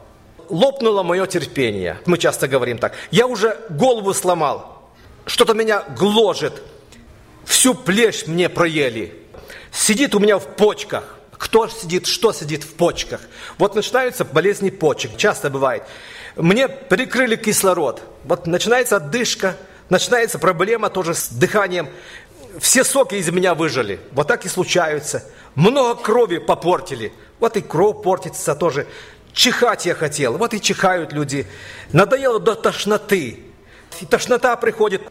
Лопнуло 0.49 1.02
мое 1.02 1.26
терпение. 1.26 2.00
Мы 2.06 2.18
часто 2.18 2.49
говорим 2.49 2.78
так. 2.78 2.94
Я 3.11 3.26
уже 3.26 3.58
голову 3.70 4.14
сломал. 4.14 4.90
Что-то 5.26 5.54
меня 5.54 5.82
гложет. 5.99 6.62
Всю 7.44 7.75
плешь 7.75 8.26
мне 8.26 8.49
проели. 8.49 9.14
Сидит 9.73 10.14
у 10.14 10.18
меня 10.18 10.38
в 10.38 10.47
почках. 10.56 11.18
Кто 11.32 11.68
сидит, 11.68 12.06
что 12.06 12.32
сидит 12.32 12.64
в 12.64 12.75
почках? 12.75 13.20
Вот 13.58 13.75
начинаются 13.75 14.25
болезни 14.25 14.70
почек. 14.70 15.16
Часто 15.16 15.50
бывает. 15.50 15.85
Мне 16.37 16.68
прикрыли 16.68 17.37
кислород. 17.37 18.02
Вот 18.25 18.47
начинается 18.47 18.97
отдышка, 18.97 19.56
начинается 19.88 20.38
проблема 20.38 20.90
тоже 20.90 21.14
с 21.14 21.28
дыханием 21.28 21.88
все 22.61 22.85
соки 22.85 23.14
из 23.17 23.31
меня 23.31 23.55
выжили. 23.55 24.00
Вот 24.12 24.28
так 24.28 24.45
и 24.45 24.49
случаются. 24.49 25.25
Много 25.55 26.00
крови 26.00 26.38
попортили. 26.38 27.12
Вот 27.40 27.57
и 27.57 27.61
кровь 27.61 28.02
портится 28.02 28.55
тоже. 28.55 28.87
Чихать 29.33 29.87
я 29.87 29.95
хотел. 29.95 30.37
Вот 30.37 30.55
и 30.55 30.61
чихают 30.61 31.12
люди. 31.12 31.47
Надоело 31.93 32.40
до 32.40 32.55
тошноты. 32.55 33.45
И 34.00 34.07
тошнота 34.07 34.57
приходит 34.57 35.02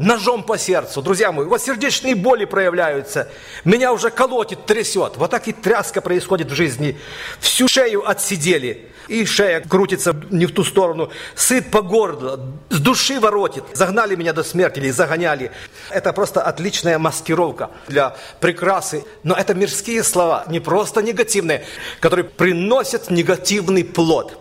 ножом 0.00 0.42
по 0.42 0.58
сердцу. 0.58 1.02
Друзья 1.02 1.30
мои, 1.30 1.46
вот 1.46 1.62
сердечные 1.62 2.14
боли 2.14 2.46
проявляются. 2.46 3.28
Меня 3.64 3.92
уже 3.92 4.10
колотит, 4.10 4.66
трясет. 4.66 5.16
Вот 5.16 5.30
так 5.30 5.46
и 5.46 5.52
тряска 5.52 6.00
происходит 6.00 6.50
в 6.50 6.54
жизни. 6.54 6.98
Всю 7.38 7.68
шею 7.68 8.08
отсидели 8.08 8.90
и 9.08 9.24
шея 9.26 9.60
крутится 9.60 10.14
не 10.30 10.46
в 10.46 10.52
ту 10.52 10.64
сторону, 10.64 11.10
сыт 11.34 11.70
по 11.70 11.82
горло, 11.82 12.40
с 12.70 12.78
души 12.78 13.18
воротит. 13.18 13.64
Загнали 13.74 14.14
меня 14.14 14.32
до 14.32 14.44
смерти 14.44 14.78
или 14.78 14.90
загоняли. 14.90 15.50
Это 15.90 16.12
просто 16.12 16.42
отличная 16.42 16.98
маскировка 16.98 17.70
для 17.88 18.16
прекрасы. 18.40 19.04
Но 19.24 19.34
это 19.34 19.52
мирские 19.54 20.04
слова, 20.04 20.44
не 20.48 20.60
просто 20.60 21.02
негативные, 21.02 21.64
которые 21.98 22.24
приносят 22.24 23.10
негативный 23.10 23.84
плод. 23.84 24.39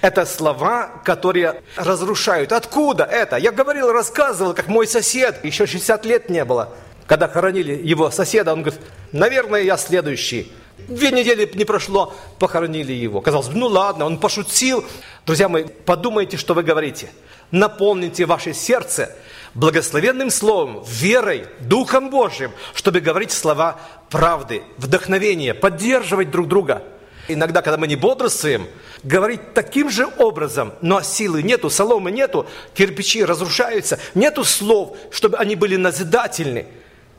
Это 0.00 0.26
слова, 0.26 1.02
которые 1.04 1.62
разрушают. 1.76 2.52
Откуда 2.52 3.04
это? 3.04 3.36
Я 3.36 3.52
говорил, 3.52 3.92
рассказывал, 3.92 4.54
как 4.54 4.68
мой 4.68 4.86
сосед, 4.86 5.44
еще 5.44 5.66
60 5.66 6.04
лет 6.06 6.30
не 6.30 6.44
было, 6.44 6.74
когда 7.06 7.28
хоронили 7.28 7.72
его 7.72 8.10
соседа, 8.10 8.52
он 8.52 8.62
говорит, 8.62 8.80
наверное, 9.12 9.62
я 9.62 9.76
следующий. 9.76 10.52
Две 10.88 11.10
недели 11.10 11.50
не 11.54 11.64
прошло, 11.64 12.14
похоронили 12.38 12.92
его. 12.92 13.20
Казалось 13.20 13.48
бы, 13.48 13.54
ну 13.54 13.66
ладно, 13.66 14.04
он 14.04 14.18
пошутил. 14.18 14.84
Друзья 15.24 15.48
мои, 15.48 15.64
подумайте, 15.64 16.36
что 16.36 16.54
вы 16.54 16.62
говорите. 16.62 17.08
Наполните 17.50 18.26
ваше 18.26 18.52
сердце 18.52 19.16
благословенным 19.56 20.30
словом, 20.30 20.84
верой, 20.86 21.46
Духом 21.60 22.10
Божьим, 22.10 22.52
чтобы 22.74 23.00
говорить 23.00 23.32
слова 23.32 23.78
правды, 24.10 24.62
вдохновения, 24.76 25.54
поддерживать 25.54 26.30
друг 26.30 26.46
друга. 26.46 26.82
Иногда, 27.28 27.62
когда 27.62 27.78
мы 27.78 27.88
не 27.88 27.96
бодрствуем, 27.96 28.68
говорить 29.02 29.54
таким 29.54 29.90
же 29.90 30.06
образом, 30.18 30.72
но 30.80 31.02
силы 31.02 31.42
нету, 31.42 31.70
соломы 31.70 32.10
нету, 32.10 32.46
кирпичи 32.74 33.24
разрушаются, 33.24 33.98
нету 34.14 34.44
слов, 34.44 34.96
чтобы 35.10 35.36
они 35.36 35.56
были 35.56 35.76
назидательны. 35.76 36.66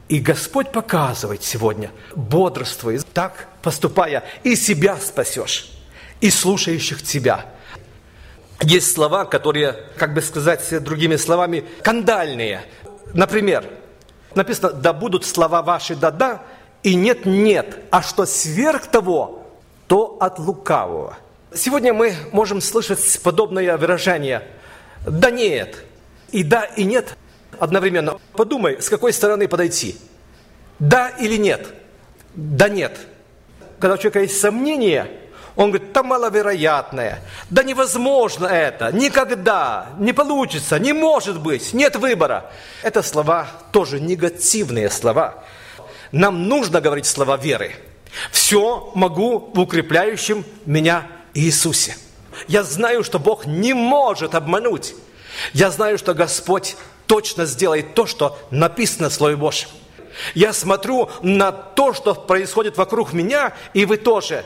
И 0.09 0.19
Господь 0.19 0.71
показывает 0.71 1.43
сегодня, 1.43 1.91
бодрствуй, 2.15 2.99
так 3.13 3.49
поступая, 3.61 4.23
и 4.43 4.55
себя 4.55 4.97
спасешь, 4.97 5.69
и 6.21 6.29
слушающих 6.29 7.03
тебя. 7.03 7.45
Есть 8.61 8.93
слова, 8.93 9.25
которые, 9.25 9.73
как 9.97 10.13
бы 10.13 10.21
сказать 10.21 10.83
другими 10.83 11.17
словами, 11.17 11.65
кандальные. 11.83 12.63
Например, 13.13 13.65
написано, 14.33 14.71
да 14.71 14.93
будут 14.93 15.25
слова 15.25 15.61
ваши 15.61 15.95
да-да, 15.95 16.41
и 16.83 16.95
нет-нет, 16.95 17.79
а 17.91 18.01
что 18.01 18.25
сверх 18.25 18.87
того, 18.87 19.45
то 19.87 20.17
от 20.19 20.39
лукавого. 20.39 21.17
Сегодня 21.55 21.93
мы 21.93 22.13
можем 22.33 22.59
слышать 22.59 23.19
подобное 23.23 23.77
выражение 23.77 24.43
«да 25.05 25.31
нет», 25.31 25.83
и 26.31 26.43
«да» 26.43 26.65
и 26.65 26.83
«нет» 26.83 27.15
одновременно. 27.57 28.19
Подумай, 28.33 28.81
с 28.81 28.89
какой 28.89 29.13
стороны 29.13 29.47
подойти. 29.47 29.97
Да 30.79 31.09
или 31.09 31.37
нет? 31.37 31.67
Да 32.35 32.67
нет. 32.67 32.97
Когда 33.79 33.95
у 33.95 33.97
человека 33.97 34.21
есть 34.21 34.39
сомнения, 34.39 35.09
он 35.55 35.71
говорит, 35.71 35.93
там 35.93 36.07
маловероятное, 36.07 37.21
да 37.49 37.63
невозможно 37.63 38.45
это, 38.45 38.91
никогда, 38.91 39.87
не 39.97 40.13
получится, 40.13 40.77
не 40.77 40.93
может 40.93 41.39
быть, 41.39 41.73
нет 41.73 41.95
выбора. 41.95 42.51
Это 42.83 43.01
слова 43.01 43.47
тоже 43.71 43.99
негативные 43.99 44.89
слова. 44.89 45.43
Нам 46.11 46.47
нужно 46.47 46.81
говорить 46.81 47.05
слова 47.05 47.37
веры. 47.37 47.73
Все 48.31 48.91
могу 48.95 49.51
в 49.53 49.59
укрепляющем 49.59 50.45
меня 50.65 51.07
Иисусе. 51.37 51.95
Я 52.47 52.63
знаю, 52.63 53.03
что 53.03 53.19
Бог 53.19 53.45
не 53.45 53.73
может 53.73 54.35
обмануть. 54.35 54.95
Я 55.53 55.69
знаю, 55.69 55.97
что 55.97 56.13
Господь 56.13 56.75
точно 57.05 57.45
сделает 57.45 57.93
то, 57.93 58.05
что 58.05 58.37
написано 58.51 59.09
в 59.09 59.13
Слове 59.13 59.35
Божьем. 59.35 59.69
Я 60.33 60.51
смотрю 60.51 61.09
на 61.21 61.51
то, 61.51 61.93
что 61.93 62.15
происходит 62.15 62.77
вокруг 62.77 63.13
меня, 63.13 63.53
и 63.73 63.85
вы 63.85 63.97
тоже. 63.97 64.43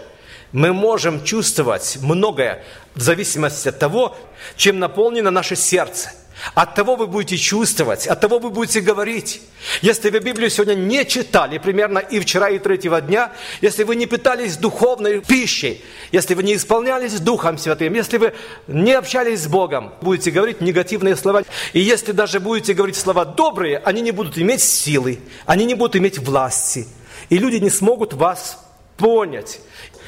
Мы 0.52 0.74
можем 0.74 1.24
чувствовать 1.24 1.98
многое 2.02 2.64
в 2.94 3.02
зависимости 3.02 3.70
от 3.70 3.80
того, 3.80 4.18
чем 4.58 4.80
наполнено 4.80 5.32
наше 5.32 5.56
сердце– 5.56 6.12
от 6.54 6.76
того 6.76 6.96
вы 6.96 7.08
будете 7.08 7.38
чувствовать, 7.38 8.08
от 8.08 8.20
того 8.20 8.40
вы 8.40 8.50
будете 8.50 8.82
говорить. 8.82 9.42
Если 9.82 10.10
вы 10.10 10.20
Библию 10.20 10.50
сегодня 10.50 10.76
не 10.76 11.06
читали, 11.06 11.58
примерно 11.58 12.00
и 12.00 12.20
вчера, 12.20 12.50
и 12.50 12.60
третьего 12.60 13.00
дня, 13.02 13.32
если 13.62 13.84
вы 13.84 13.96
не 13.96 14.06
питались 14.06 14.58
духовной 14.58 15.22
пищей, 15.22 15.84
если 16.12 16.34
вы 16.34 16.44
не 16.44 16.56
исполнялись 16.56 17.20
Духом 17.20 17.58
Святым, 17.58 17.94
если 17.94 18.18
вы 18.18 18.34
не 18.68 18.94
общались 18.94 19.42
с 19.42 19.48
Богом, 19.48 19.94
будете 20.02 20.32
говорить 20.32 20.62
негативные 20.62 21.16
слова. 21.16 21.44
И 21.74 21.80
если 21.80 22.12
даже 22.12 22.40
будете 22.40 22.74
говорить 22.74 22.96
слова 22.96 23.26
добрые, 23.26 23.78
они 23.80 24.02
не 24.02 24.12
будут 24.12 24.38
иметь 24.38 24.62
силы, 24.62 25.20
они 25.46 25.66
не 25.66 25.76
будут 25.76 25.96
иметь 25.96 26.18
власти. 26.20 26.88
И 27.30 27.38
люди 27.38 27.58
не 27.58 27.70
смогут 27.70 28.14
вас 28.14 28.58
понять. 28.98 29.60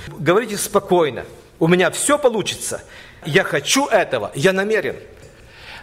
Говорите 0.08 0.58
спокойно. 0.58 1.26
У 1.60 1.68
меня 1.68 1.92
все 1.92 2.18
получится. 2.18 2.84
Я 3.26 3.44
хочу 3.44 3.86
этого, 3.88 4.32
я 4.36 4.52
намерен. 4.52 4.98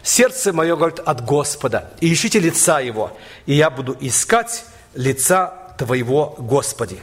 Сердце 0.02 0.52
мое 0.52 0.76
говорит 0.76 0.98
от 1.00 1.24
Господа, 1.24 1.92
и 2.00 2.12
ищите 2.12 2.38
лица 2.38 2.80
Его, 2.80 3.16
и 3.46 3.54
я 3.54 3.70
буду 3.70 3.96
искать 4.00 4.64
лица 4.94 5.74
Твоего, 5.78 6.34
Господи. 6.38 6.98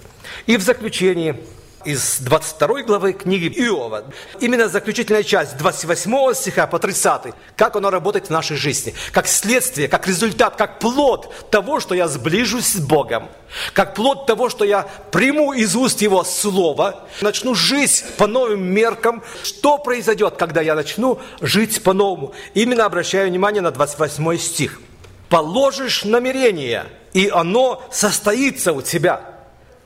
И 0.46 0.58
в 0.58 0.62
заключении 0.62 1.44
из 1.88 2.20
22 2.20 2.84
главы 2.84 3.14
книги 3.14 3.46
Иова. 3.46 4.04
Именно 4.42 4.68
заключительная 4.68 5.24
часть 5.24 5.56
28 5.56 6.34
стиха 6.34 6.68
по 6.68 6.80
30. 6.80 7.34
Как 7.56 7.78
оно 7.78 7.90
работает 7.90 8.28
в 8.28 8.30
нашей 8.30 8.58
жизни. 8.58 8.94
Как 9.14 9.26
следствие, 9.26 9.88
как 9.88 10.06
результат, 10.06 10.58
как 10.58 10.80
плод 10.80 11.50
того, 11.50 11.80
что 11.80 11.96
я 11.96 12.10
сближусь 12.10 12.74
с 12.74 12.80
Богом. 12.82 13.30
Как 13.72 13.96
плод 13.96 14.26
того, 14.26 14.50
что 14.50 14.66
я 14.66 14.86
приму 15.12 15.54
из 15.54 15.78
уст 15.78 16.02
Его 16.02 16.26
Слово. 16.26 17.08
Начну 17.22 17.56
жить 17.56 18.04
по 18.18 18.28
новым 18.28 18.66
меркам. 18.66 19.24
Что 19.42 19.78
произойдет, 19.78 20.36
когда 20.36 20.60
я 20.60 20.76
начну 20.76 21.22
жить 21.40 21.82
по-новому? 21.84 22.34
Именно 22.54 22.84
обращаю 22.84 23.30
внимание 23.30 23.62
на 23.62 23.72
28 23.72 24.38
стих. 24.40 24.82
Положишь 25.30 26.04
намерение, 26.04 26.88
и 27.14 27.30
оно 27.30 27.82
состоится 27.92 28.74
у 28.74 28.82
тебя. 28.82 29.22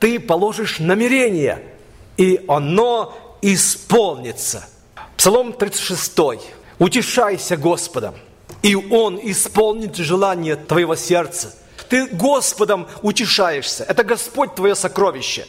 Ты 0.00 0.18
положишь 0.18 0.80
намерение– 0.80 1.62
и 2.16 2.44
оно 2.48 3.14
исполнится. 3.42 4.64
Псалом 5.16 5.52
36. 5.52 6.18
Утешайся 6.78 7.56
Господом, 7.56 8.14
и 8.62 8.74
Он 8.74 9.18
исполнит 9.22 9.96
желание 9.96 10.56
твоего 10.56 10.96
сердца. 10.96 11.54
Ты 11.88 12.06
Господом 12.06 12.88
утешаешься. 13.02 13.84
Это 13.84 14.02
Господь 14.02 14.54
твое 14.54 14.74
сокровище, 14.74 15.46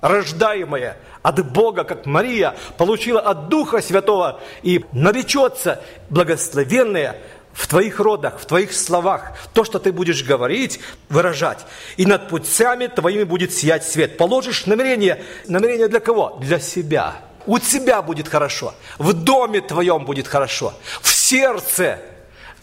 рождаемое 0.00 0.98
от 1.22 1.52
Бога, 1.52 1.84
как 1.84 2.04
Мария 2.04 2.54
получила 2.76 3.20
от 3.20 3.48
Духа 3.48 3.80
Святого, 3.80 4.40
и 4.62 4.84
наречется 4.92 5.82
благословенное 6.10 7.16
в 7.54 7.68
твоих 7.68 8.00
родах, 8.00 8.40
в 8.40 8.46
твоих 8.46 8.74
словах, 8.74 9.32
то, 9.52 9.64
что 9.64 9.78
ты 9.78 9.92
будешь 9.92 10.24
говорить, 10.24 10.80
выражать. 11.08 11.64
И 11.96 12.04
над 12.04 12.28
путями 12.28 12.88
твоими 12.88 13.22
будет 13.22 13.54
сиять 13.54 13.84
свет. 13.84 14.18
Положишь 14.18 14.66
намерение. 14.66 15.22
Намерение 15.46 15.88
для 15.88 16.00
кого? 16.00 16.36
Для 16.40 16.58
себя. 16.58 17.14
У 17.46 17.58
тебя 17.60 18.02
будет 18.02 18.28
хорошо. 18.28 18.74
В 18.98 19.12
доме 19.12 19.60
твоем 19.60 20.04
будет 20.04 20.26
хорошо. 20.26 20.74
В 21.00 21.08
сердце. 21.08 22.00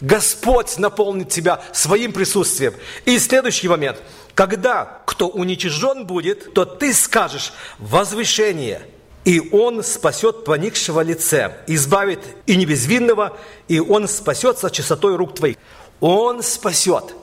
Господь 0.02 0.76
наполнит 0.78 1.30
тебя 1.30 1.62
своим 1.72 2.12
присутствием. 2.12 2.74
И 3.06 3.18
следующий 3.18 3.68
момент. 3.68 3.98
Когда 4.34 5.00
кто 5.06 5.28
уничижен 5.28 6.06
будет, 6.06 6.52
то 6.52 6.64
ты 6.66 6.92
скажешь 6.92 7.52
возвышение– 7.78 8.82
и 9.24 9.50
Он 9.52 9.82
спасет 9.82 10.44
поникшего 10.44 11.00
лице, 11.00 11.56
избавит 11.66 12.20
и 12.46 12.56
небезвинного, 12.56 13.36
и 13.68 13.80
Он 13.80 14.08
спасется 14.08 14.70
чистотой 14.70 15.16
рук 15.16 15.34
твоих. 15.34 15.56
Он 16.00 16.42
спасет. 16.42 17.14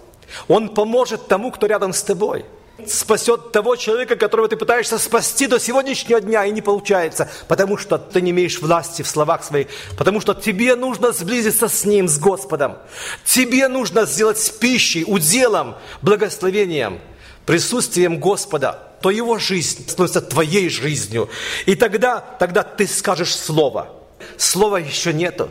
Он 0.48 0.70
поможет 0.70 1.28
тому, 1.28 1.52
кто 1.52 1.68
рядом 1.68 1.92
с 1.92 2.02
тобой. 2.02 2.46
Спасет 2.88 3.52
того 3.52 3.76
человека, 3.76 4.16
которого 4.16 4.48
ты 4.48 4.56
пытаешься 4.56 4.98
спасти 4.98 5.48
до 5.48 5.60
сегодняшнего 5.60 6.22
дня, 6.22 6.46
и 6.46 6.52
не 6.52 6.62
получается, 6.62 7.30
потому 7.50 7.78
что 7.78 7.98
ты 7.98 8.22
не 8.22 8.32
имеешь 8.32 8.62
власти 8.62 9.02
в 9.02 9.08
словах 9.08 9.44
своих, 9.44 9.68
потому 9.98 10.22
что 10.22 10.34
тебе 10.34 10.76
нужно 10.76 11.12
сблизиться 11.12 11.68
с 11.68 11.84
Ним, 11.84 12.08
с 12.08 12.18
Господом. 12.18 12.78
Тебе 13.26 13.68
нужно 13.68 14.06
сделать 14.06 14.40
с 14.40 14.50
пищей, 14.50 15.04
уделом, 15.06 15.76
благословением, 16.02 17.00
присутствием 17.46 18.18
Господа– 18.18 18.86
то 19.02 19.10
его 19.10 19.40
жизнь 19.40 19.88
становится 19.88 20.22
твоей 20.22 20.70
жизнью. 20.70 21.30
И 21.66 21.76
тогда, 21.76 22.20
тогда 22.20 22.64
ты 22.64 22.88
скажешь 22.88 23.36
слово. 23.36 23.90
Слова 24.38 24.78
еще 24.78 25.14
нету. 25.14 25.50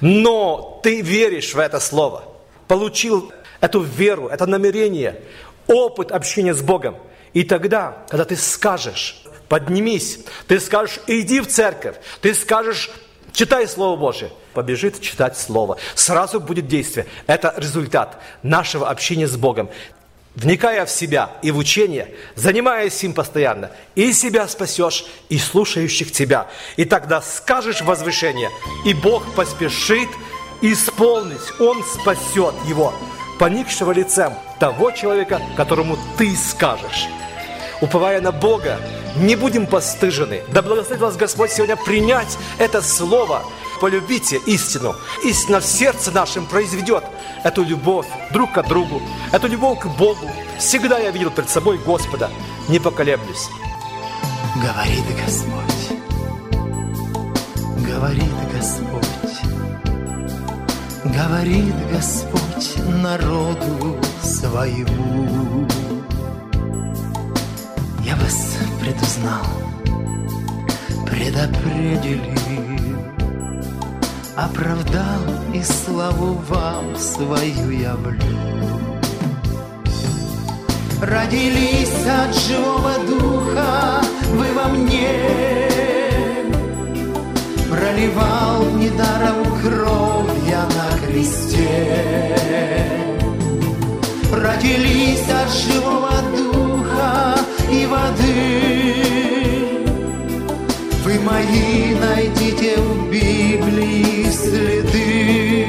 Но 0.00 0.80
ты 0.82 1.00
веришь 1.00 1.54
в 1.54 1.58
это 1.58 1.80
слово. 1.80 2.24
Получил 2.68 3.32
эту 3.60 3.80
веру, 3.80 4.28
это 4.28 4.46
намерение, 4.46 5.22
опыт 5.66 6.12
общения 6.12 6.54
с 6.54 6.62
Богом. 6.62 6.96
И 7.32 7.42
тогда, 7.42 8.04
когда 8.08 8.24
ты 8.24 8.36
скажешь, 8.36 9.22
поднимись, 9.48 10.20
ты 10.46 10.60
скажешь, 10.60 11.00
иди 11.06 11.40
в 11.40 11.48
церковь, 11.48 11.96
ты 12.20 12.34
скажешь, 12.34 12.90
читай 13.32 13.66
Слово 13.66 13.96
Божие, 13.96 14.30
побежит 14.54 15.00
читать 15.00 15.36
Слово. 15.36 15.76
Сразу 15.94 16.40
будет 16.40 16.68
действие. 16.68 17.06
Это 17.26 17.52
результат 17.56 18.20
нашего 18.42 18.88
общения 18.88 19.26
с 19.26 19.36
Богом 19.36 19.68
вникая 20.34 20.84
в 20.86 20.90
себя 20.90 21.30
и 21.42 21.50
в 21.50 21.58
учение, 21.58 22.08
занимаясь 22.34 23.02
им 23.04 23.12
постоянно, 23.12 23.70
и 23.94 24.12
себя 24.12 24.48
спасешь, 24.48 25.06
и 25.28 25.38
слушающих 25.38 26.12
тебя. 26.12 26.48
И 26.76 26.84
тогда 26.84 27.22
скажешь 27.22 27.82
возвышение, 27.82 28.50
и 28.84 28.94
Бог 28.94 29.34
поспешит 29.34 30.08
исполнить, 30.60 31.60
Он 31.60 31.82
спасет 31.84 32.54
его, 32.66 32.92
поникшего 33.38 33.92
лицем 33.92 34.34
того 34.58 34.90
человека, 34.90 35.40
которому 35.56 35.98
ты 36.18 36.34
скажешь. 36.36 37.06
Уповая 37.80 38.20
на 38.20 38.32
Бога, 38.32 38.78
не 39.16 39.36
будем 39.36 39.66
постыжены. 39.66 40.42
Да 40.52 40.62
благословит 40.62 41.02
вас 41.02 41.16
Господь 41.16 41.50
сегодня 41.50 41.76
принять 41.76 42.38
это 42.58 42.82
слово– 42.82 43.42
полюбите 43.80 44.36
истину. 44.46 44.94
Истина 45.22 45.60
в 45.60 45.64
сердце 45.64 46.10
нашем 46.10 46.46
произведет 46.46 47.04
эту 47.42 47.62
любовь 47.62 48.06
друг 48.32 48.52
к 48.52 48.62
другу, 48.66 49.02
эту 49.32 49.48
любовь 49.48 49.80
к 49.80 49.86
Богу. 49.86 50.30
Всегда 50.58 50.98
я 50.98 51.10
видел 51.10 51.30
перед 51.30 51.50
собой 51.50 51.78
Господа, 51.78 52.30
не 52.68 52.78
поколеблюсь. 52.78 53.48
Говорит 54.56 55.04
Господь, 55.24 55.98
говорит 57.86 58.34
Господь, 58.52 59.04
говорит 61.04 61.74
Господь 61.90 62.76
народу 63.02 63.96
своему. 64.22 65.66
Я 68.04 68.16
вас 68.16 68.56
предузнал, 68.80 69.46
предопределил, 71.06 72.20
оправдал 74.36 75.22
и 75.52 75.62
славу 75.62 76.34
вам 76.48 76.96
свою 76.96 77.70
явлю. 77.70 78.20
Родились 81.00 82.06
от 82.06 82.34
живого 82.34 82.94
духа 83.06 84.00
вы 84.32 84.46
во 84.54 84.68
мне, 84.68 85.08
проливал 87.70 88.64
недаром 88.76 89.44
кровь 89.62 90.48
я 90.48 90.64
на 90.64 91.06
кресте. 91.06 92.38
Родились 94.32 95.28
от 95.28 95.50
живого 95.52 96.12
духа 96.36 97.38
и 97.70 97.86
воды, 97.86 99.43
мои 101.24 101.94
найдите 101.94 102.76
в 102.76 103.10
Библии 103.10 104.30
следы. 104.30 105.66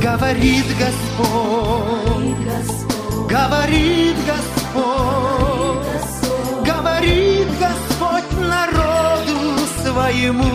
Говорит 0.00 0.64
Господь, 0.78 2.36
говорит 3.28 4.16
Господь, 4.26 5.84
говорит 6.64 7.48
Господь 7.58 8.30
народу 8.40 9.38
своему. 9.82 10.54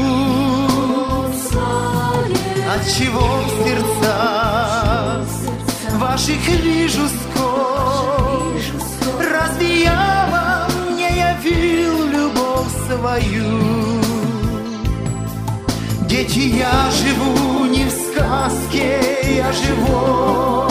От 2.74 2.84
чего 2.96 3.28
в 3.42 3.50
сердцах 3.66 5.28
ваших 6.00 6.48
вижу 6.48 7.08
скорбь, 7.08 8.62
разве 9.20 9.84
я 9.84 10.39
свою. 12.90 14.02
Дети, 16.08 16.40
я 16.40 16.90
живу 16.92 17.66
не 17.66 17.86
в 17.86 17.92
сказке, 17.92 19.00
я 19.38 19.52
живу. 19.52 20.66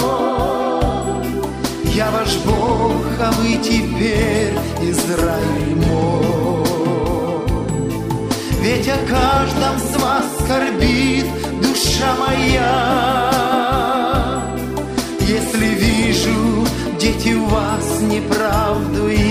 Я 1.95 2.11
ваш 2.11 2.37
Бог, 2.45 3.05
а 3.21 3.31
вы 3.39 3.57
теперь 3.63 4.55
Израиль 4.83 5.77
мой. 5.87 7.45
Ведь 8.63 8.89
о 8.89 8.99
каждом 9.09 9.79
с 9.79 9.97
вас 10.03 10.25
скорбит 10.41 11.27
душа 11.63 12.15
моя. 12.19 12.75
Если 15.21 15.67
вижу, 15.67 16.67
дети, 16.99 17.35
у 17.35 17.45
вас 17.47 18.01
неправду 18.01 19.09
я. 19.09 19.28